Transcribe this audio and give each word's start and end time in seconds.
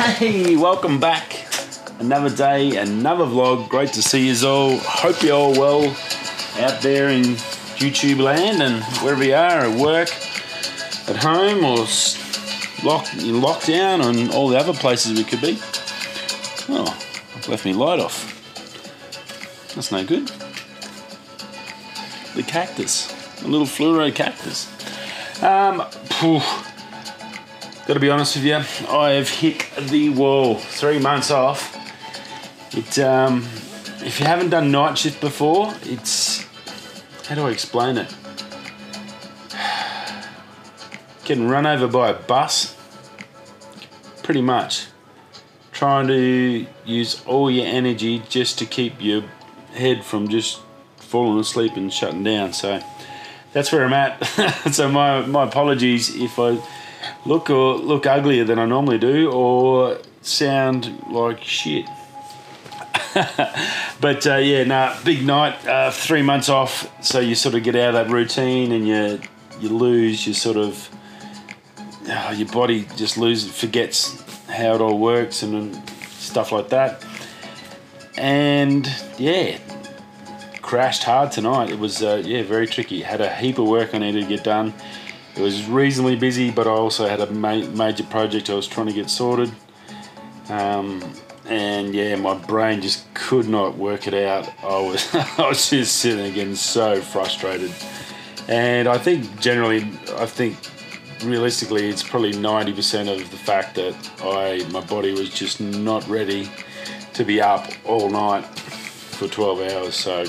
Hey, 0.00 0.56
welcome 0.56 0.98
back. 0.98 1.44
Another 1.98 2.34
day, 2.34 2.74
another 2.76 3.26
vlog. 3.26 3.68
Great 3.68 3.92
to 3.92 4.02
see 4.02 4.30
you 4.30 4.48
all. 4.48 4.78
Hope 4.78 5.22
you're 5.22 5.36
all 5.36 5.52
well 5.52 5.94
out 6.58 6.80
there 6.80 7.10
in 7.10 7.22
YouTube 7.76 8.18
land 8.18 8.62
and 8.62 8.82
wherever 9.02 9.22
you 9.22 9.34
are 9.34 9.66
at 9.66 9.78
work, 9.78 10.08
at 11.06 11.16
home, 11.16 11.62
or 11.64 11.80
lock, 12.82 13.12
in 13.12 13.42
lockdown, 13.42 14.02
and 14.06 14.30
all 14.30 14.48
the 14.48 14.56
other 14.56 14.72
places 14.72 15.18
we 15.18 15.22
could 15.22 15.42
be. 15.42 15.58
Oh, 16.70 16.98
I've 17.36 17.46
left 17.46 17.66
me 17.66 17.74
light 17.74 18.00
off. 18.00 18.24
That's 19.74 19.92
no 19.92 20.02
good. 20.02 20.28
The 22.34 22.42
cactus, 22.42 23.42
a 23.42 23.48
little 23.48 23.66
fluoro 23.66 24.14
cactus. 24.14 24.66
Um, 25.42 25.84
phew. 25.90 26.40
Got 27.90 27.94
to 27.94 28.00
be 28.00 28.10
honest 28.10 28.36
with 28.36 28.44
you, 28.44 28.54
I 28.88 29.14
have 29.14 29.28
hit 29.28 29.68
the 29.76 30.10
wall. 30.10 30.54
Three 30.54 31.00
months 31.00 31.32
off. 31.32 31.76
It, 32.72 33.00
um, 33.00 33.42
if 34.06 34.20
you 34.20 34.26
haven't 34.26 34.50
done 34.50 34.70
night 34.70 34.96
shift 34.96 35.20
before, 35.20 35.74
it's 35.82 36.46
how 37.26 37.34
do 37.34 37.48
I 37.48 37.50
explain 37.50 37.96
it? 37.96 38.14
Getting 41.24 41.48
run 41.48 41.66
over 41.66 41.88
by 41.88 42.10
a 42.10 42.14
bus, 42.14 42.76
pretty 44.22 44.42
much. 44.42 44.86
Trying 45.72 46.06
to 46.06 46.66
use 46.84 47.24
all 47.26 47.50
your 47.50 47.66
energy 47.66 48.22
just 48.28 48.56
to 48.60 48.66
keep 48.66 49.02
your 49.02 49.24
head 49.72 50.04
from 50.04 50.28
just 50.28 50.60
falling 50.98 51.40
asleep 51.40 51.72
and 51.74 51.92
shutting 51.92 52.22
down. 52.22 52.52
So 52.52 52.80
that's 53.52 53.72
where 53.72 53.84
I'm 53.84 53.92
at. 53.92 54.24
so 54.72 54.88
my 54.88 55.26
my 55.26 55.42
apologies 55.42 56.14
if 56.14 56.38
I 56.38 56.56
look 57.26 57.50
or 57.50 57.74
look 57.74 58.06
uglier 58.06 58.44
than 58.44 58.58
I 58.58 58.64
normally 58.66 58.98
do 58.98 59.30
or 59.30 59.98
sound 60.22 61.04
like 61.10 61.42
shit. 61.42 61.86
but 64.00 64.26
uh, 64.26 64.36
yeah, 64.36 64.64
nah, 64.64 64.96
big 65.02 65.24
night, 65.24 65.66
uh, 65.66 65.90
three 65.90 66.22
months 66.22 66.48
off, 66.48 66.90
so 67.04 67.18
you 67.18 67.34
sort 67.34 67.54
of 67.54 67.62
get 67.62 67.74
out 67.74 67.94
of 67.94 68.06
that 68.06 68.12
routine 68.12 68.72
and 68.72 68.86
you 68.86 69.20
you 69.60 69.68
lose 69.68 70.26
your 70.26 70.34
sort 70.34 70.56
of 70.56 70.88
uh, 72.08 72.34
your 72.36 72.48
body 72.48 72.86
just 72.96 73.18
loses 73.18 73.50
forgets 73.56 74.20
how 74.48 74.74
it 74.74 74.80
all 74.80 74.98
works 74.98 75.42
and, 75.42 75.80
stuff 76.20 76.52
like 76.52 76.68
that. 76.68 77.04
And 78.16 78.88
yeah, 79.18 79.58
crashed 80.60 81.02
hard 81.02 81.32
tonight. 81.32 81.70
It 81.70 81.78
was 81.78 82.02
uh, 82.02 82.22
yeah 82.24 82.42
very 82.42 82.66
tricky. 82.66 83.00
Had 83.00 83.20
a 83.20 83.34
heap 83.34 83.58
of 83.58 83.66
work 83.66 83.94
I 83.94 83.98
needed 83.98 84.22
to 84.22 84.28
get 84.28 84.44
done. 84.44 84.72
It 85.36 85.40
was 85.40 85.66
reasonably 85.66 86.16
busy, 86.16 86.50
but 86.50 86.66
I 86.66 86.70
also 86.70 87.08
had 87.08 87.20
a 87.20 87.30
ma- 87.30 87.66
major 87.66 88.04
project 88.04 88.50
I 88.50 88.54
was 88.54 88.66
trying 88.66 88.88
to 88.88 88.92
get 88.92 89.08
sorted. 89.08 89.52
Um, 90.48 91.14
and 91.46 91.94
yeah, 91.94 92.16
my 92.16 92.34
brain 92.34 92.80
just 92.80 93.12
could 93.14 93.48
not 93.48 93.76
work 93.76 94.06
it 94.06 94.14
out. 94.14 94.48
I 94.62 94.80
was 94.80 95.14
I 95.14 95.48
was 95.48 95.70
just 95.70 95.96
sitting 95.96 96.32
getting 96.32 96.54
so 96.54 97.00
frustrated. 97.00 97.72
And 98.48 98.88
I 98.88 98.98
think 98.98 99.40
generally, 99.40 99.82
I 100.16 100.26
think 100.26 100.56
realistically, 101.24 101.88
it's 101.88 102.02
probably 102.02 102.32
ninety 102.32 102.72
percent 102.72 103.08
of 103.08 103.18
the 103.30 103.36
fact 103.36 103.74
that 103.76 103.94
I 104.22 104.66
my 104.70 104.80
body 104.80 105.12
was 105.12 105.30
just 105.30 105.60
not 105.60 106.06
ready 106.08 106.50
to 107.14 107.24
be 107.24 107.40
up 107.40 107.70
all 107.84 108.10
night 108.10 108.44
for 108.44 109.28
twelve 109.28 109.60
hours. 109.60 109.94
So 109.94 110.24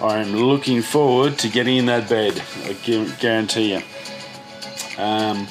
I'm 0.00 0.34
looking 0.34 0.82
forward 0.82 1.38
to 1.38 1.48
getting 1.48 1.76
in 1.76 1.86
that 1.86 2.08
bed. 2.08 2.42
I 2.64 2.72
guarantee 3.20 3.74
you. 3.74 3.82
Um, 4.98 5.46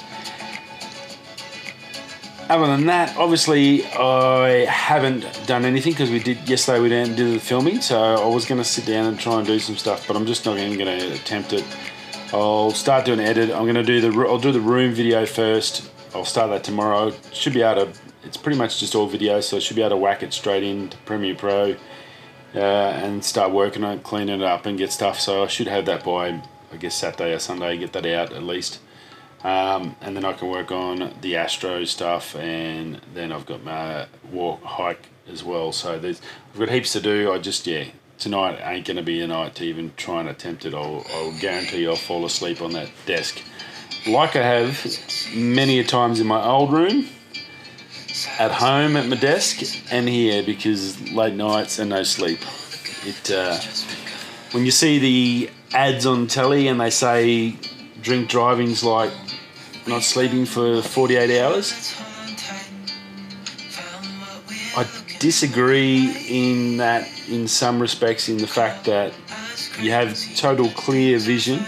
other 2.49 2.67
than 2.67 2.85
that, 2.87 3.15
obviously, 3.17 3.85
I 3.85 4.65
haven't 4.65 5.25
done 5.47 5.63
anything 5.63 5.93
because 5.93 6.11
we 6.11 6.19
did 6.19 6.47
yesterday. 6.47 6.81
We 6.81 6.89
didn't 6.89 7.15
do 7.15 7.33
the 7.33 7.39
filming, 7.39 7.79
so 7.81 7.99
I 7.99 8.27
was 8.27 8.45
going 8.45 8.59
to 8.59 8.65
sit 8.65 8.85
down 8.85 9.05
and 9.05 9.17
try 9.17 9.37
and 9.37 9.47
do 9.47 9.59
some 9.59 9.77
stuff, 9.77 10.05
but 10.07 10.17
I'm 10.17 10.25
just 10.25 10.45
not 10.45 10.57
even 10.57 10.77
going 10.77 10.99
to 10.99 11.13
attempt 11.13 11.53
it. 11.53 11.65
I'll 12.33 12.71
start 12.71 13.05
doing 13.05 13.21
edit. 13.21 13.49
I'm 13.49 13.63
going 13.63 13.75
to 13.75 13.83
do 13.83 14.01
the 14.01 14.27
I'll 14.27 14.39
do 14.39 14.51
the 14.51 14.59
room 14.59 14.93
video 14.93 15.25
first. 15.25 15.89
I'll 16.13 16.25
start 16.25 16.49
that 16.49 16.63
tomorrow. 16.63 17.13
Should 17.31 17.53
be 17.53 17.61
able 17.61 17.85
to. 17.85 17.99
It's 18.23 18.37
pretty 18.37 18.57
much 18.57 18.79
just 18.79 18.93
all 18.93 19.07
video, 19.07 19.39
so 19.39 19.57
I 19.57 19.59
should 19.59 19.75
be 19.75 19.81
able 19.81 19.91
to 19.91 19.97
whack 19.97 20.21
it 20.21 20.33
straight 20.33 20.63
into 20.63 20.97
Premiere 21.05 21.35
Pro 21.35 21.75
uh, 22.55 22.59
and 22.59 23.23
start 23.23 23.51
working 23.51 23.83
on 23.83 23.97
it, 23.97 24.03
cleaning 24.03 24.41
it 24.41 24.45
up, 24.45 24.65
and 24.65 24.77
get 24.77 24.91
stuff. 24.91 25.19
So 25.19 25.43
I 25.43 25.47
should 25.47 25.67
have 25.67 25.85
that 25.85 26.03
by 26.03 26.41
I 26.71 26.77
guess 26.77 26.95
Saturday 26.95 27.33
or 27.33 27.39
Sunday. 27.39 27.77
Get 27.77 27.93
that 27.93 28.05
out 28.05 28.33
at 28.33 28.43
least. 28.43 28.79
Um, 29.43 29.97
and 29.99 30.15
then 30.15 30.23
I 30.23 30.33
can 30.33 30.49
work 30.49 30.71
on 30.71 31.13
the 31.21 31.35
Astro 31.35 31.83
stuff, 31.83 32.35
and 32.35 33.01
then 33.13 33.31
I've 33.31 33.45
got 33.45 33.63
my 33.63 34.07
walk 34.31 34.63
hike 34.63 35.07
as 35.27 35.43
well. 35.43 35.71
So 35.71 35.99
there's 35.99 36.21
I've 36.53 36.59
got 36.59 36.69
heaps 36.69 36.93
to 36.93 37.01
do. 37.01 37.31
I 37.31 37.39
just 37.39 37.67
yeah, 37.67 37.85
tonight 38.17 38.59
ain't 38.63 38.87
gonna 38.87 39.03
be 39.03 39.19
a 39.21 39.27
night 39.27 39.55
to 39.55 39.65
even 39.65 39.91
try 39.97 40.21
and 40.21 40.29
attempt 40.29 40.65
it. 40.65 40.73
I'll, 40.73 41.05
I'll 41.13 41.37
guarantee 41.39 41.85
I'll 41.85 41.97
fall 41.97 42.25
asleep 42.25 42.61
on 42.61 42.71
that 42.71 42.89
desk, 43.05 43.41
like 44.07 44.35
I 44.35 44.43
have 44.43 44.85
many 45.35 45.79
a 45.79 45.83
times 45.83 46.19
in 46.19 46.27
my 46.27 46.43
old 46.43 46.71
room, 46.71 47.07
at 48.39 48.51
home 48.51 48.95
at 48.95 49.07
my 49.07 49.15
desk, 49.15 49.81
and 49.91 50.07
here 50.07 50.43
because 50.43 50.99
late 51.11 51.33
nights 51.33 51.79
and 51.79 51.89
no 51.89 52.03
sleep. 52.03 52.39
It 53.05 53.31
uh, 53.31 53.57
when 54.51 54.65
you 54.65 54.71
see 54.71 54.99
the 54.99 55.49
ads 55.73 56.05
on 56.05 56.27
telly 56.27 56.67
and 56.67 56.79
they 56.79 56.89
say 56.89 57.55
drink 58.01 58.29
driving's 58.29 58.83
like 58.83 59.11
not 59.87 60.03
sleeping 60.03 60.45
for 60.45 60.81
48 60.81 61.41
hours. 61.41 61.95
I 64.75 64.87
disagree 65.19 66.15
in 66.29 66.77
that, 66.77 67.07
in 67.29 67.47
some 67.47 67.79
respects, 67.79 68.29
in 68.29 68.37
the 68.37 68.47
fact 68.47 68.85
that 68.85 69.13
you 69.79 69.91
have 69.91 70.17
total 70.35 70.69
clear 70.69 71.19
vision. 71.19 71.63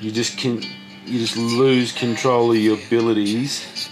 You 0.00 0.10
just 0.10 0.38
can, 0.38 0.62
you 1.06 1.18
just 1.18 1.36
lose 1.36 1.92
control 1.92 2.52
of 2.52 2.58
your 2.58 2.78
abilities 2.78 3.88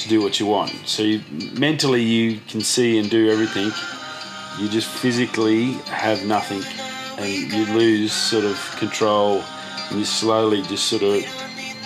to 0.00 0.08
do 0.08 0.22
what 0.22 0.40
you 0.40 0.46
want. 0.46 0.70
So 0.86 1.02
you, 1.02 1.22
mentally, 1.58 2.02
you 2.02 2.40
can 2.48 2.60
see 2.60 2.98
and 2.98 3.10
do 3.10 3.30
everything. 3.30 3.70
You 4.58 4.68
just 4.68 4.88
physically 4.88 5.72
have 5.88 6.26
nothing, 6.26 6.62
and 7.18 7.52
you 7.52 7.64
lose 7.74 8.12
sort 8.12 8.44
of 8.44 8.58
control. 8.78 9.42
And 9.90 9.98
you 9.98 10.04
slowly 10.04 10.62
just 10.62 10.86
sort 10.86 11.02
of 11.02 11.24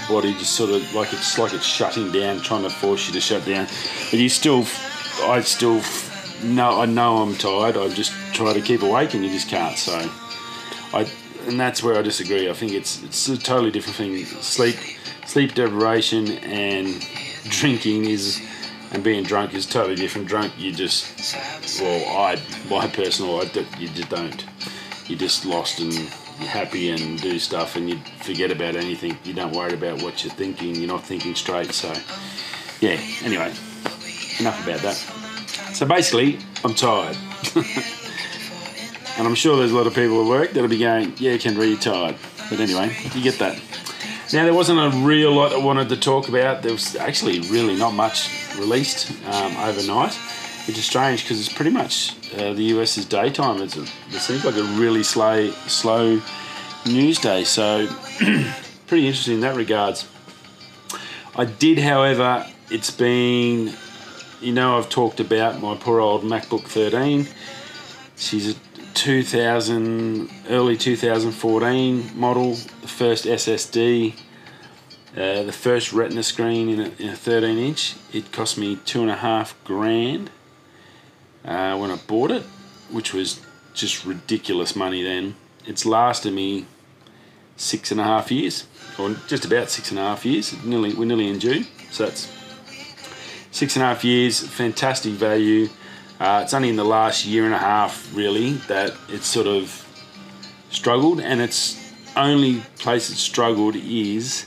body 0.08 0.32
just 0.34 0.52
sort 0.52 0.70
of 0.70 0.94
like 0.94 1.12
it's 1.12 1.38
like 1.38 1.52
it's 1.52 1.64
shutting 1.64 2.12
down, 2.12 2.40
trying 2.40 2.62
to 2.62 2.70
force 2.70 3.06
you 3.06 3.12
to 3.14 3.20
shut 3.20 3.44
down. 3.44 3.66
But 4.10 4.20
you 4.20 4.28
still, 4.28 4.64
I 5.22 5.40
still 5.40 5.80
know 6.42 6.80
I 6.80 6.86
know 6.86 7.18
I'm 7.18 7.34
tired. 7.34 7.76
I 7.76 7.88
just 7.88 8.12
try 8.32 8.52
to 8.52 8.60
keep 8.60 8.82
awake, 8.82 9.14
and 9.14 9.24
you 9.24 9.30
just 9.30 9.48
can't. 9.48 9.76
So, 9.76 10.10
I 10.92 11.10
and 11.46 11.58
that's 11.58 11.82
where 11.82 11.96
I 11.96 12.02
disagree. 12.02 12.48
I 12.48 12.52
think 12.52 12.72
it's 12.72 13.02
it's 13.02 13.28
a 13.28 13.38
totally 13.38 13.70
different 13.70 13.96
thing. 13.96 14.24
Sleep, 14.24 14.76
sleep 15.26 15.54
deprivation, 15.54 16.38
and 16.38 17.02
drinking 17.48 18.06
is. 18.06 18.40
And 18.92 19.02
being 19.02 19.24
drunk 19.24 19.54
is 19.54 19.66
totally 19.66 19.96
different. 19.96 20.28
Drunk, 20.28 20.52
you 20.56 20.72
just, 20.72 21.34
well, 21.80 22.16
I, 22.16 22.40
my 22.70 22.86
personal, 22.86 23.40
I, 23.40 23.42
you 23.76 23.88
just 23.88 24.08
don't. 24.08 24.44
You're 25.08 25.18
just 25.18 25.44
lost 25.44 25.80
and 25.80 25.92
you're 25.92 26.48
happy 26.48 26.90
and 26.90 27.20
do 27.20 27.40
stuff 27.40 27.74
and 27.74 27.90
you 27.90 27.98
forget 28.20 28.52
about 28.52 28.76
anything. 28.76 29.18
You 29.24 29.34
don't 29.34 29.52
worry 29.52 29.74
about 29.74 30.00
what 30.00 30.22
you're 30.22 30.32
thinking. 30.32 30.76
You're 30.76 30.86
not 30.86 31.02
thinking 31.02 31.34
straight. 31.34 31.72
So, 31.72 31.92
yeah. 32.80 33.00
Anyway, 33.24 33.52
enough 34.38 34.62
about 34.64 34.80
that. 34.82 34.94
So 35.74 35.86
basically, 35.86 36.38
I'm 36.64 36.74
tired, 36.74 37.16
and 37.56 39.26
I'm 39.26 39.34
sure 39.34 39.56
there's 39.56 39.72
a 39.72 39.76
lot 39.76 39.88
of 39.88 39.94
people 39.94 40.22
at 40.22 40.28
work 40.28 40.52
that'll 40.52 40.68
be 40.68 40.78
going, 40.78 41.14
"Yeah, 41.16 41.36
Kendra, 41.36 41.68
you're 41.68 41.78
tired." 41.78 42.16
But 42.48 42.60
anyway, 42.60 42.96
you 43.12 43.22
get 43.22 43.38
that. 43.40 43.60
Now 44.34 44.42
there 44.42 44.52
wasn't 44.52 44.80
a 44.80 44.90
real 44.98 45.30
lot 45.30 45.52
I 45.52 45.58
wanted 45.58 45.88
to 45.90 45.96
talk 45.96 46.28
about. 46.28 46.60
There 46.60 46.72
was 46.72 46.96
actually 46.96 47.38
really 47.50 47.76
not 47.76 47.94
much 47.94 48.28
released 48.58 49.12
um, 49.26 49.56
overnight, 49.58 50.12
which 50.66 50.76
is 50.76 50.84
strange 50.84 51.22
because 51.22 51.38
it's 51.38 51.52
pretty 51.52 51.70
much 51.70 52.16
uh, 52.34 52.52
the 52.52 52.64
US's 52.74 53.04
daytime. 53.04 53.60
A, 53.60 53.64
it 53.66 53.88
seems 54.18 54.44
like 54.44 54.56
a 54.56 54.64
really 54.76 55.04
slow, 55.04 55.52
slow 55.68 56.20
news 56.84 57.20
day. 57.20 57.44
So 57.44 57.86
pretty 58.88 59.06
interesting 59.06 59.34
in 59.34 59.40
that 59.42 59.54
regards. 59.54 60.08
I 61.36 61.44
did, 61.44 61.78
however, 61.78 62.44
it's 62.72 62.90
been, 62.90 63.72
you 64.40 64.52
know, 64.52 64.78
I've 64.78 64.88
talked 64.88 65.20
about 65.20 65.62
my 65.62 65.76
poor 65.76 66.00
old 66.00 66.24
MacBook 66.24 66.64
13. 66.64 67.28
She's 68.16 68.56
a 68.56 68.58
2000, 68.94 70.28
early 70.48 70.76
2014 70.76 72.18
model, 72.18 72.54
the 72.54 72.88
first 72.88 73.26
SSD, 73.26 74.14
uh, 75.16 75.44
the 75.44 75.52
first 75.52 75.92
Retina 75.92 76.22
screen 76.22 76.68
in 76.68 76.80
a, 76.80 76.90
in 76.98 77.08
a 77.10 77.16
13 77.16 77.56
inch. 77.56 77.94
It 78.12 78.32
cost 78.32 78.58
me 78.58 78.76
two 78.84 79.02
and 79.02 79.10
a 79.10 79.16
half 79.16 79.54
grand 79.64 80.30
uh, 81.44 81.76
when 81.76 81.90
I 81.90 81.96
bought 81.96 82.30
it, 82.30 82.42
which 82.90 83.14
was 83.14 83.40
just 83.74 84.04
ridiculous 84.04 84.74
money 84.74 85.02
then. 85.02 85.36
It's 85.66 85.86
lasted 85.86 86.32
me 86.32 86.66
six 87.56 87.92
and 87.92 88.00
a 88.00 88.04
half 88.04 88.30
years, 88.32 88.66
or 88.98 89.14
just 89.28 89.44
about 89.44 89.70
six 89.70 89.90
and 89.90 89.98
a 89.98 90.02
half 90.02 90.24
years. 90.24 90.52
Nearly, 90.64 90.94
we're 90.94 91.04
nearly 91.04 91.28
in 91.28 91.38
June, 91.38 91.66
so 91.90 92.06
that's 92.06 92.28
six 93.52 93.76
and 93.76 93.84
a 93.84 93.86
half 93.86 94.04
years, 94.04 94.46
fantastic 94.46 95.12
value. 95.12 95.68
Uh, 96.18 96.40
it's 96.42 96.54
only 96.54 96.70
in 96.70 96.76
the 96.76 96.84
last 96.84 97.24
year 97.24 97.44
and 97.44 97.54
a 97.54 97.58
half, 97.58 98.14
really, 98.16 98.54
that 98.68 98.94
it's 99.08 99.26
sort 99.26 99.46
of 99.46 99.80
struggled, 100.70 101.20
and 101.20 101.40
its 101.40 101.80
only 102.16 102.60
place 102.78 103.10
it 103.10 103.16
struggled 103.16 103.76
is 103.76 104.46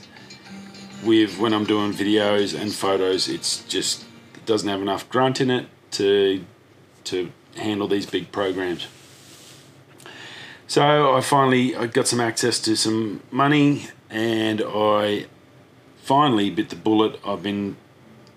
with 1.04 1.38
when 1.38 1.52
I'm 1.52 1.64
doing 1.64 1.92
videos 1.92 2.58
and 2.58 2.72
photos. 2.72 3.28
It's 3.28 3.64
just 3.64 4.04
it 4.34 4.46
doesn't 4.46 4.68
have 4.68 4.82
enough 4.82 5.08
grunt 5.08 5.40
in 5.40 5.50
it 5.50 5.66
to 5.92 6.44
to 7.04 7.32
handle 7.56 7.88
these 7.88 8.06
big 8.06 8.32
programs. 8.32 8.86
So 10.66 11.14
I 11.14 11.20
finally 11.20 11.74
I 11.74 11.86
got 11.86 12.06
some 12.08 12.20
access 12.20 12.58
to 12.60 12.76
some 12.76 13.22
money, 13.30 13.88
and 14.10 14.62
I 14.62 15.26
finally 16.02 16.50
bit 16.50 16.68
the 16.70 16.76
bullet. 16.76 17.18
I've 17.26 17.42
been 17.42 17.76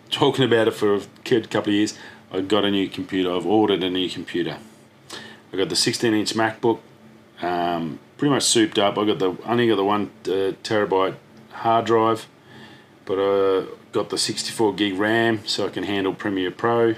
talking 0.10 0.46
about 0.46 0.68
it 0.68 0.72
for 0.72 0.96
a 0.96 1.02
couple 1.26 1.70
of 1.72 1.76
years. 1.76 1.98
I 2.32 2.42
got 2.42 2.64
a 2.64 2.72
new 2.72 2.88
computer. 2.88 3.34
I've 3.34 3.46
ordered 3.46 3.84
a 3.84 3.90
new 3.90 4.10
computer. 4.10 4.58
I 5.52 5.58
got 5.58 5.68
the 5.68 5.76
16 5.76 6.14
inch 6.14 6.34
MacBook, 6.34 6.80
um, 7.42 8.00
pretty 8.18 8.34
much 8.34 8.44
souped 8.44 8.80
up. 8.80 8.98
I 8.98 9.06
got 9.06 9.20
the 9.20 9.36
only 9.46 9.68
got 9.68 9.76
the 9.76 9.84
one 9.84 10.12
uh, 10.26 10.56
terabyte 10.64 11.16
hard 11.52 11.86
drive, 11.86 12.28
but 13.12 13.20
I 13.20 13.66
got 13.92 14.10
the 14.10 14.18
64 14.18 14.74
gig 14.76 14.98
RAM 14.98 15.46
so 15.46 15.66
I 15.66 15.70
can 15.70 15.84
handle 15.84 16.14
Premiere 16.14 16.50
Pro 16.50 16.96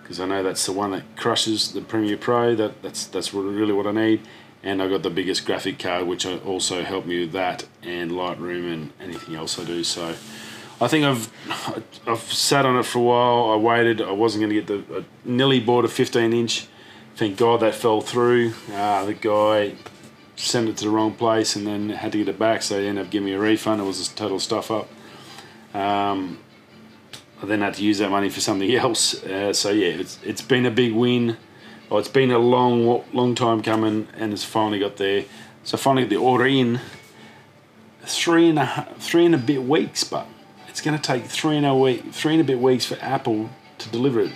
because 0.00 0.20
I 0.20 0.26
know 0.26 0.44
that's 0.44 0.64
the 0.64 0.70
one 0.70 0.92
that 0.92 1.16
crushes 1.16 1.72
the 1.72 1.80
Premiere 1.80 2.16
Pro. 2.16 2.54
That 2.54 2.80
that's 2.82 3.06
that's 3.06 3.34
really 3.34 3.72
what 3.72 3.84
I 3.84 3.90
need. 3.90 4.20
And 4.62 4.80
I 4.80 4.88
got 4.88 5.02
the 5.02 5.10
biggest 5.10 5.44
graphic 5.44 5.80
card, 5.80 6.06
which 6.06 6.24
also 6.24 6.84
helped 6.84 7.08
me 7.08 7.22
with 7.22 7.32
that 7.32 7.66
and 7.82 8.12
Lightroom 8.12 8.72
and 8.72 8.92
anything 9.00 9.34
else 9.34 9.58
I 9.58 9.64
do. 9.64 9.82
So 9.82 10.14
I 10.80 10.86
think 10.86 11.04
I've 11.04 11.28
I've 12.06 12.32
sat 12.32 12.64
on 12.64 12.76
it 12.76 12.84
for 12.84 12.98
a 12.98 13.02
while. 13.02 13.50
I 13.50 13.56
waited. 13.56 14.00
I 14.00 14.12
wasn't 14.12 14.42
going 14.42 14.54
to 14.54 14.62
get 14.62 14.66
the. 14.68 14.98
I 15.00 15.04
nearly 15.24 15.58
bought 15.58 15.84
a 15.84 15.88
15 15.88 16.32
inch. 16.32 16.68
Thank 17.16 17.38
God 17.38 17.58
that 17.58 17.74
fell 17.74 18.02
through. 18.02 18.54
Uh, 18.72 19.04
the 19.04 19.14
guy 19.14 19.74
sent 20.36 20.68
it 20.68 20.76
to 20.76 20.84
the 20.84 20.90
wrong 20.90 21.12
place 21.12 21.56
and 21.56 21.66
then 21.66 21.88
had 21.88 22.12
to 22.12 22.18
get 22.18 22.28
it 22.28 22.38
back, 22.38 22.62
so 22.62 22.80
he 22.80 22.86
ended 22.86 23.06
up 23.06 23.10
giving 23.10 23.26
me 23.26 23.32
a 23.32 23.38
refund. 23.40 23.80
It 23.80 23.84
was 23.84 24.08
a 24.08 24.14
total 24.14 24.38
stuff 24.38 24.70
up. 24.70 24.88
Um, 25.74 26.38
I 27.42 27.46
then 27.46 27.60
had 27.60 27.74
to 27.74 27.82
use 27.82 27.98
that 27.98 28.10
money 28.10 28.28
for 28.28 28.40
something 28.40 28.70
else. 28.74 29.22
Uh, 29.24 29.52
so 29.52 29.70
yeah, 29.70 29.88
it's 29.88 30.18
it's 30.22 30.42
been 30.42 30.66
a 30.66 30.70
big 30.70 30.92
win. 30.92 31.36
Well, 31.88 31.98
it's 31.98 32.08
been 32.08 32.30
a 32.30 32.38
long 32.38 33.04
long 33.12 33.34
time 33.34 33.62
coming, 33.62 34.08
and 34.16 34.32
it's 34.32 34.44
finally 34.44 34.78
got 34.78 34.96
there. 34.96 35.24
So 35.64 35.76
finally 35.76 36.04
got 36.04 36.10
the 36.10 36.16
order 36.16 36.46
in. 36.46 36.80
Three 38.02 38.48
and 38.48 38.58
a 38.58 38.88
three 38.98 39.26
and 39.26 39.34
a 39.34 39.38
bit 39.38 39.62
weeks, 39.62 40.04
but 40.04 40.26
it's 40.68 40.80
going 40.80 40.96
to 40.96 41.02
take 41.02 41.24
three 41.24 41.56
and 41.56 41.66
a 41.66 41.74
week, 41.74 42.12
three 42.12 42.32
and 42.32 42.40
a 42.40 42.44
bit 42.44 42.58
weeks 42.58 42.86
for 42.86 42.96
Apple 43.00 43.50
to 43.78 43.88
deliver 43.88 44.20
it. 44.20 44.32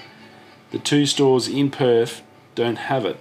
The 0.70 0.78
two 0.78 1.06
stores 1.06 1.48
in 1.48 1.70
Perth 1.70 2.22
don't 2.54 2.76
have 2.76 3.04
it, 3.04 3.18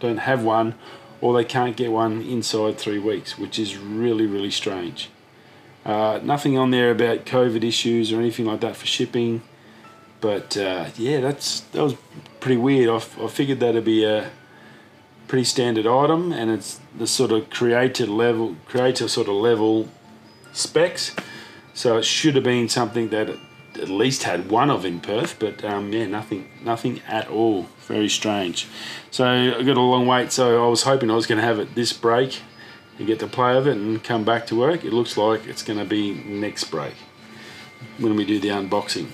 don't 0.00 0.18
have 0.18 0.42
one, 0.42 0.74
or 1.20 1.34
they 1.34 1.44
can't 1.44 1.76
get 1.76 1.92
one 1.92 2.22
inside 2.22 2.78
three 2.78 2.98
weeks, 2.98 3.38
which 3.38 3.58
is 3.58 3.76
really 3.76 4.26
really 4.26 4.50
strange. 4.50 5.10
Uh, 5.84 6.20
nothing 6.22 6.58
on 6.58 6.70
there 6.70 6.90
about 6.90 7.24
COVID 7.24 7.64
issues 7.64 8.12
or 8.12 8.20
anything 8.20 8.44
like 8.44 8.60
that 8.60 8.76
for 8.76 8.86
shipping, 8.86 9.42
but 10.20 10.56
uh, 10.56 10.86
yeah, 10.96 11.20
that's 11.20 11.60
that 11.72 11.82
was 11.82 11.96
pretty 12.40 12.58
weird. 12.58 12.90
I, 12.90 12.96
I 13.24 13.28
figured 13.28 13.60
that'd 13.60 13.84
be 13.84 14.04
a 14.04 14.30
pretty 15.26 15.44
standard 15.44 15.86
item, 15.86 16.32
and 16.32 16.50
it's 16.50 16.80
the 16.96 17.06
sort 17.06 17.32
of 17.32 17.48
creator 17.50 18.06
level, 18.06 18.56
creator 18.66 19.08
sort 19.08 19.28
of 19.28 19.34
level 19.34 19.88
specs. 20.52 21.14
So 21.72 21.96
it 21.96 22.04
should 22.04 22.34
have 22.34 22.44
been 22.44 22.68
something 22.68 23.08
that 23.10 23.30
at 23.76 23.88
least 23.88 24.24
had 24.24 24.50
one 24.50 24.70
of 24.70 24.84
in 24.84 25.00
Perth, 25.00 25.38
but 25.38 25.64
um, 25.64 25.92
yeah, 25.92 26.06
nothing, 26.06 26.48
nothing 26.62 27.00
at 27.06 27.28
all. 27.28 27.66
Very 27.86 28.08
strange. 28.08 28.66
So 29.10 29.26
I 29.26 29.62
got 29.62 29.76
a 29.76 29.80
long 29.80 30.06
wait. 30.06 30.32
So 30.32 30.64
I 30.64 30.68
was 30.68 30.82
hoping 30.82 31.10
I 31.10 31.14
was 31.14 31.26
going 31.26 31.40
to 31.40 31.44
have 31.44 31.58
it 31.58 31.74
this 31.74 31.92
break 31.92 32.40
and 33.00 33.06
get 33.06 33.18
to 33.18 33.26
play 33.26 33.54
with 33.56 33.66
it 33.66 33.78
and 33.78 34.04
come 34.04 34.24
back 34.24 34.46
to 34.46 34.54
work. 34.54 34.84
It 34.84 34.92
looks 34.92 35.16
like 35.16 35.46
it's 35.46 35.62
going 35.62 35.78
to 35.78 35.86
be 35.86 36.12
next 36.12 36.64
break 36.64 36.92
when 37.96 38.14
we 38.14 38.26
do 38.26 38.38
the 38.38 38.48
unboxing. 38.48 39.08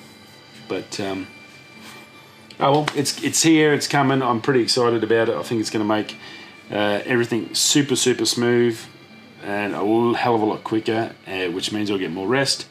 But 0.68 0.98
um, 0.98 1.28
oh 2.58 2.72
well, 2.72 2.86
it's 2.96 3.22
it's 3.22 3.42
here. 3.42 3.72
It's 3.72 3.86
coming. 3.86 4.22
I'm 4.22 4.42
pretty 4.42 4.60
excited 4.60 5.04
about 5.04 5.28
it. 5.28 5.36
I 5.36 5.42
think 5.44 5.60
it's 5.60 5.70
going 5.70 5.84
to 5.84 5.88
make 5.88 6.16
uh, 6.68 7.00
everything 7.04 7.54
super 7.54 7.94
super 7.94 8.26
smooth 8.26 8.76
and 9.44 9.74
a 9.74 10.16
hell 10.16 10.34
of 10.34 10.42
a 10.42 10.44
lot 10.44 10.64
quicker, 10.64 11.14
uh, 11.28 11.46
which 11.52 11.70
means 11.70 11.88
I'll 11.88 11.98
get 11.98 12.10
more 12.10 12.26
rest, 12.26 12.66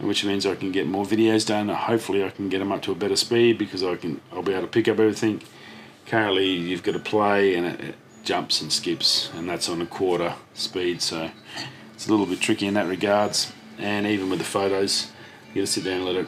which 0.00 0.24
means 0.24 0.46
I 0.46 0.54
can 0.54 0.72
get 0.72 0.86
more 0.86 1.04
videos 1.04 1.46
done. 1.46 1.68
Hopefully, 1.68 2.24
I 2.24 2.30
can 2.30 2.48
get 2.48 2.60
them 2.60 2.72
up 2.72 2.80
to 2.82 2.92
a 2.92 2.94
better 2.94 3.16
speed 3.16 3.58
because 3.58 3.84
I 3.84 3.96
can 3.96 4.22
I'll 4.32 4.42
be 4.42 4.52
able 4.52 4.62
to 4.62 4.68
pick 4.68 4.88
up 4.88 4.98
everything. 4.98 5.42
Currently, 6.06 6.46
you've 6.46 6.82
got 6.82 6.92
to 6.92 7.00
play 7.00 7.54
and 7.54 7.66
it 7.66 7.94
jumps 8.24 8.60
and 8.60 8.72
skips, 8.72 9.30
and 9.34 9.48
that's 9.48 9.68
on 9.68 9.80
a 9.80 9.86
quarter 9.86 10.34
speed, 10.54 11.02
so 11.02 11.30
it's 11.94 12.06
a 12.06 12.10
little 12.10 12.26
bit 12.26 12.40
tricky 12.40 12.66
in 12.66 12.74
that 12.74 12.86
regards. 12.86 13.52
And 13.78 14.06
even 14.06 14.30
with 14.30 14.38
the 14.38 14.44
photos, 14.44 15.10
you 15.48 15.62
got 15.62 15.66
to 15.66 15.66
sit 15.66 15.84
down 15.84 15.94
and 15.94 16.04
let 16.04 16.16
it 16.16 16.26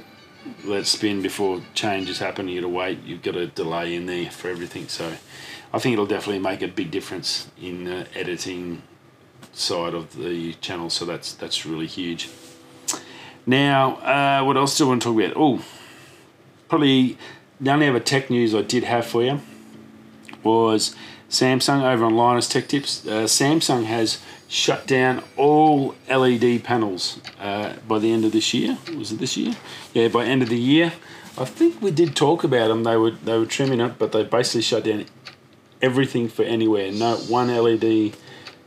let 0.65 0.81
it 0.81 0.87
spin 0.87 1.23
before 1.23 1.61
changes 1.75 2.19
happen. 2.19 2.49
You 2.49 2.61
got 2.61 2.67
to 2.69 2.73
wait. 2.73 3.03
You've 3.03 3.23
got 3.23 3.35
a 3.35 3.49
delay 3.49 3.95
in 3.95 4.07
there 4.07 4.31
for 4.31 4.49
everything. 4.49 4.87
So 4.89 5.13
I 5.73 5.79
think 5.79 5.95
it'll 5.95 6.07
definitely 6.07 6.39
make 6.39 6.63
a 6.63 6.69
big 6.69 6.91
difference 6.91 7.49
in 7.61 7.85
the 7.85 8.07
editing 8.15 8.83
side 9.53 9.95
of 9.95 10.17
the 10.17 10.53
channel. 10.55 10.91
So 10.91 11.05
that's 11.05 11.33
that's 11.33 11.67
really 11.67 11.87
huge. 11.87 12.29
Now, 13.45 13.97
uh, 13.97 14.45
what 14.45 14.57
else 14.57 14.77
do 14.77 14.87
I 14.87 14.89
want 14.89 15.03
to 15.03 15.09
talk 15.09 15.25
about? 15.25 15.37
Oh, 15.37 15.65
probably 16.69 17.17
the 17.61 17.71
only 17.71 17.89
other 17.89 18.01
tech 18.01 18.29
news 18.29 18.55
I 18.55 18.63
did 18.63 18.85
have 18.85 19.07
for 19.07 19.23
you 19.23 19.41
was 20.47 20.95
Samsung 21.29 21.83
over 21.83 22.05
on 22.05 22.17
Linus 22.17 22.49
Tech 22.49 22.69
Tips. 22.69 23.07
Uh, 23.07 23.25
Samsung 23.25 23.85
has 23.85 24.21
shut 24.49 24.87
down 24.87 25.23
all 25.37 25.95
LED 26.09 26.63
panels 26.63 27.21
uh, 27.41 27.75
by 27.87 27.99
the 27.99 28.13
end 28.13 28.25
of 28.25 28.33
this 28.33 28.55
year. 28.55 28.79
Was 28.97 29.13
it 29.13 29.19
this 29.19 29.37
year? 29.37 29.55
Yeah, 29.93 30.09
by 30.09 30.25
end 30.25 30.43
of 30.43 30.49
the 30.49 30.59
year. 30.59 30.93
I 31.37 31.45
think 31.45 31.83
we 31.83 31.91
did 31.91 32.17
talk 32.17 32.45
about 32.45 32.69
them. 32.69 32.85
They 32.85 32.97
were 32.97 33.11
they 33.11 33.39
were 33.39 33.47
trimming 33.47 33.81
it, 33.81 33.99
but 33.99 34.13
they 34.13 34.25
basically 34.25 34.63
shut 34.63 34.85
down 34.85 35.05
everything 35.83 36.29
for 36.29 36.45
anywhere. 36.45 36.91
No 36.93 37.17
one 37.17 37.49
LED 37.49 38.15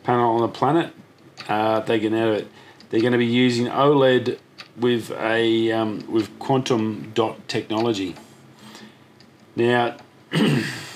panel 0.04 0.36
on 0.36 0.42
the 0.42 0.48
planet. 0.48 0.94
Uh, 1.48 1.80
they 1.80 2.00
can 2.00 2.14
have 2.14 2.34
it. 2.34 2.48
They're 2.90 3.02
going 3.02 3.14
to 3.14 3.18
be 3.18 3.26
using 3.26 3.66
OLED 3.68 4.38
with 4.78 5.12
a 5.12 5.72
um, 5.72 6.06
with 6.12 6.38
quantum 6.40 7.12
dot 7.16 7.48
technology. 7.48 8.16
Now, 9.56 9.98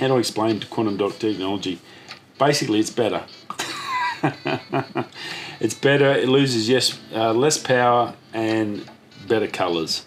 how 0.00 0.08
do 0.08 0.16
I 0.16 0.18
explain 0.20 0.60
quantum 0.62 0.96
dot 0.96 1.20
technology? 1.20 1.78
Basically, 2.38 2.80
it's 2.80 2.88
better. 2.88 3.22
it's 5.60 5.74
better. 5.74 6.10
It 6.10 6.26
loses 6.26 6.70
yes 6.70 6.98
uh, 7.14 7.34
less 7.34 7.58
power 7.58 8.14
and 8.32 8.88
better 9.28 9.46
colors. 9.46 10.06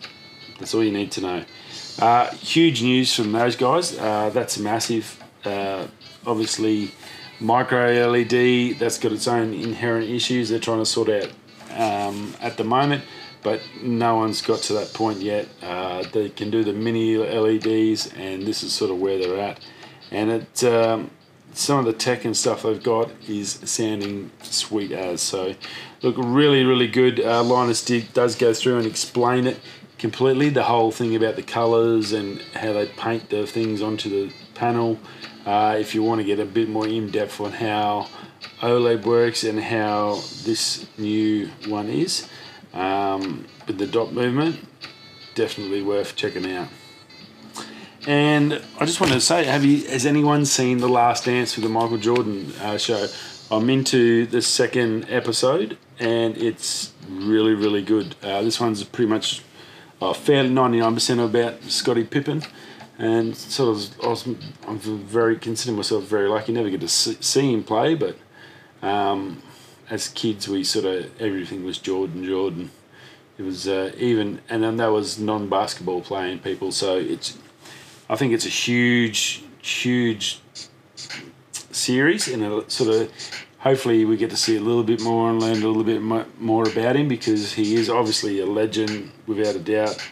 That's 0.57 0.73
all 0.73 0.83
you 0.83 0.91
need 0.91 1.12
to 1.12 1.21
know. 1.21 1.43
Uh, 2.00 2.31
huge 2.31 2.81
news 2.81 3.15
from 3.15 3.31
those 3.33 3.55
guys. 3.55 3.95
Uh, 3.95 4.31
that's 4.31 4.57
massive. 4.57 5.23
Uh, 5.45 5.85
obviously, 6.25 6.91
micro 7.39 7.91
LED. 8.09 8.79
That's 8.79 8.97
got 8.97 9.12
its 9.12 9.27
own 9.27 9.53
inherent 9.53 10.09
issues. 10.09 10.50
They're 10.50 10.59
trying 10.59 10.79
to 10.79 10.88
sort 10.88 11.09
out 11.09 11.31
um, 11.75 12.33
at 12.41 12.57
the 12.57 12.63
moment, 12.63 13.03
but 13.43 13.62
no 13.83 14.15
one's 14.15 14.41
got 14.41 14.59
to 14.63 14.73
that 14.73 14.91
point 14.93 15.19
yet. 15.19 15.47
Uh, 15.62 16.03
they 16.12 16.29
can 16.29 16.50
do 16.50 16.63
the 16.63 16.73
mini 16.73 17.15
LEDs, 17.15 18.12
and 18.13 18.41
this 18.41 18.63
is 18.63 18.73
sort 18.73 18.89
of 18.89 19.00
where 19.00 19.19
they're 19.19 19.39
at. 19.39 19.59
And 20.13 20.32
it 20.32 20.63
um, 20.63 21.10
some 21.53 21.79
of 21.79 21.86
the 21.86 21.93
tech 21.93 22.25
and 22.25 22.36
stuff 22.36 22.63
they've 22.63 22.82
got 22.82 23.12
is 23.27 23.60
sounding 23.65 24.32
sweet 24.41 24.91
as. 24.91 25.22
So, 25.22 25.55
look, 26.01 26.15
really, 26.17 26.63
really 26.63 26.88
good. 26.88 27.20
Uh, 27.20 27.43
Linus 27.43 27.84
did, 27.84 28.13
does 28.13 28.36
go 28.36 28.53
through 28.53 28.77
and 28.77 28.88
explain 28.88 29.46
it 29.48 29.60
completely, 29.98 30.50
the 30.50 30.63
whole 30.63 30.91
thing 30.91 31.15
about 31.15 31.36
the 31.36 31.43
colours 31.43 32.12
and 32.12 32.41
how 32.55 32.74
they 32.74 32.88
paint 32.88 33.29
the 33.29 33.46
things 33.46 33.82
onto 33.82 34.10
the 34.10 34.34
panel. 34.53 35.00
Uh, 35.46 35.77
if 35.79 35.93
you 35.93 36.03
want 36.03 36.20
to 36.20 36.25
get 36.25 36.39
a 36.39 36.46
bit 36.46 36.70
more 36.70 36.88
in 36.88 37.10
depth 37.10 37.39
on 37.39 37.51
how 37.51 38.08
OLED 38.62 39.05
works 39.05 39.43
and 39.43 39.60
how 39.60 40.15
this 40.43 40.88
new 40.98 41.48
one 41.67 41.88
is 41.88 42.27
um, 42.74 43.46
with 43.67 43.77
the 43.77 43.88
dot 43.88 44.13
movement, 44.13 44.60
definitely 45.36 45.82
worth 45.82 46.15
checking 46.15 46.51
out. 46.51 46.67
And 48.05 48.62
I 48.79 48.86
just 48.86 49.00
wanted 49.00 49.13
to 49.13 49.22
say, 49.22 49.45
have 49.45 49.63
you? 49.63 49.88
Has 49.88 50.05
anyone 50.05 50.45
seen 50.45 50.79
the 50.79 50.89
Last 50.89 51.25
Dance 51.25 51.55
with 51.55 51.63
the 51.63 51.69
Michael 51.69 51.98
Jordan 51.98 52.51
uh, 52.62 52.77
show? 52.77 53.07
I'm 53.50 53.69
into 53.69 54.25
the 54.25 54.41
second 54.41 55.05
episode, 55.10 55.77
and 56.00 56.36
it's 56.38 56.91
really, 57.07 57.53
really 57.53 57.81
good. 57.81 58.15
Uh, 58.22 58.41
this 58.41 58.60
one's 58.60 58.83
pretty 58.83 59.10
much 59.10 59.41
uh, 60.01 60.12
fairly 60.12 60.50
99% 60.50 61.24
about 61.24 61.63
Scottie 61.63 62.03
Pippen, 62.03 62.43
and 62.98 63.38
sort 63.38 63.77
of 63.77 64.01
I 64.03 64.07
was, 64.07 64.27
I'm 64.67 64.79
very 64.79 65.38
consider 65.38 65.72
myself 65.72 66.03
very 66.03 66.27
lucky. 66.27 66.51
Never 66.51 66.69
get 66.69 66.81
to 66.81 66.89
see 66.89 67.53
him 67.53 67.63
play, 67.63 67.95
but 67.95 68.17
um, 68.81 69.41
as 69.89 70.10
kids 70.10 70.50
we 70.50 70.65
sort 70.65 70.83
of 70.83 71.22
everything 71.22 71.63
was 71.63 71.77
Jordan, 71.77 72.25
Jordan, 72.25 72.72
it 73.38 73.43
was 73.43 73.65
uh, 73.65 73.93
even, 73.98 74.41
and 74.50 74.62
then 74.62 74.75
that 74.77 74.88
was 74.88 75.17
non-basketball 75.17 76.01
playing 76.01 76.39
people. 76.39 76.74
So 76.74 76.98
it's, 76.98 77.38
I 78.10 78.15
think 78.15 78.33
it's 78.33 78.45
a 78.45 78.50
huge, 78.50 79.43
huge 79.62 80.39
series, 81.72 82.27
and 82.27 82.43
a 82.43 82.69
sort 82.69 82.89
of 82.89 83.12
hopefully 83.60 84.03
we 84.03 84.17
get 84.17 84.29
to 84.29 84.38
see 84.38 84.57
a 84.57 84.60
little 84.60 84.83
bit 84.83 85.01
more 85.01 85.29
and 85.29 85.41
learn 85.41 85.63
a 85.63 85.67
little 85.67 85.83
bit 85.86 86.01
more 86.01 86.67
about 86.67 86.95
him 86.98 87.07
because 87.07 87.53
he 87.53 87.75
is 87.75 87.89
obviously 87.89 88.39
a 88.39 88.45
legend 88.45 89.10
without 89.25 89.55
a 89.55 89.60
doubt. 89.60 90.12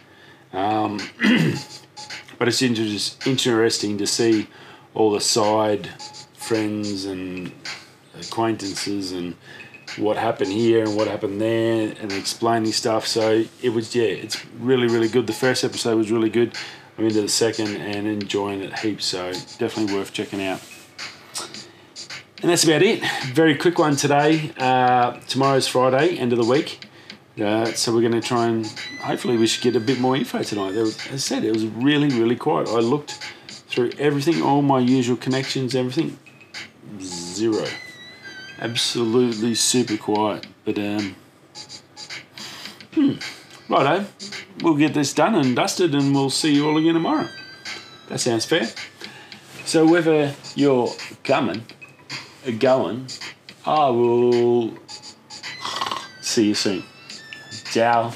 Um, 0.52 0.98
but 2.38 2.48
it's 2.48 2.62
inter- 2.62 3.30
interesting 3.30 3.98
to 3.98 4.06
see 4.06 4.48
all 4.94 5.10
the 5.10 5.20
side 5.20 5.88
friends 6.34 7.04
and 7.04 7.52
acquaintances 8.18 9.12
and 9.12 9.34
what 9.98 10.16
happened 10.16 10.50
here 10.50 10.84
and 10.84 10.96
what 10.96 11.06
happened 11.06 11.40
there 11.40 11.94
and 12.00 12.12
explaining 12.12 12.72
stuff. 12.72 13.06
So 13.06 13.44
it 13.62 13.68
was 13.70 13.94
yeah, 13.94 14.04
it's 14.04 14.44
really 14.56 14.86
really 14.86 15.08
good. 15.08 15.26
The 15.26 15.32
first 15.32 15.62
episode 15.62 15.96
was 15.98 16.10
really 16.10 16.30
good. 16.30 16.56
I'm 17.02 17.08
into 17.08 17.22
the 17.22 17.28
second 17.28 17.74
and 17.78 18.06
enjoying 18.06 18.60
it 18.62 18.78
heaps. 18.78 19.06
So 19.06 19.32
definitely 19.58 19.92
worth 19.92 20.12
checking 20.12 20.40
out. 20.40 20.60
And 22.40 22.48
that's 22.48 22.62
about 22.62 22.82
it. 22.82 23.02
Very 23.32 23.56
quick 23.56 23.76
one 23.80 23.96
today. 23.96 24.52
Uh, 24.56 25.18
tomorrow's 25.26 25.66
Friday, 25.66 26.16
end 26.16 26.32
of 26.32 26.38
the 26.38 26.44
week. 26.44 26.86
Uh, 27.40 27.64
so 27.72 27.92
we're 27.92 28.08
going 28.08 28.12
to 28.12 28.20
try 28.20 28.46
and 28.46 28.66
hopefully 29.00 29.36
we 29.36 29.48
should 29.48 29.64
get 29.64 29.74
a 29.74 29.80
bit 29.80 29.98
more 29.98 30.14
info 30.14 30.44
tonight. 30.44 30.74
Was, 30.74 30.96
as 31.08 31.14
I 31.14 31.16
said, 31.16 31.44
it 31.44 31.52
was 31.52 31.66
really, 31.66 32.08
really 32.08 32.36
quiet. 32.36 32.68
I 32.68 32.78
looked 32.78 33.18
through 33.48 33.90
everything, 33.98 34.40
all 34.40 34.62
my 34.62 34.78
usual 34.78 35.16
connections, 35.16 35.74
everything. 35.74 36.16
Zero. 37.00 37.66
Absolutely 38.60 39.56
super 39.56 39.96
quiet. 39.96 40.46
But, 40.64 40.78
um, 40.78 41.16
hmm, 42.94 43.14
righto. 43.68 44.06
We'll 44.60 44.74
get 44.74 44.94
this 44.94 45.12
done 45.12 45.34
and 45.34 45.56
dusted 45.56 45.94
and 45.94 46.14
we'll 46.14 46.30
see 46.30 46.54
you 46.54 46.68
all 46.68 46.76
again 46.76 46.94
tomorrow. 46.94 47.28
That 48.08 48.20
sounds 48.20 48.44
fair. 48.44 48.68
So 49.64 49.86
whether 49.86 50.34
you're 50.54 50.92
coming, 51.24 51.64
going, 52.58 53.06
I 53.64 53.88
will 53.88 54.74
see 56.20 56.48
you 56.48 56.54
soon. 56.54 56.84
Ciao. 57.72 58.12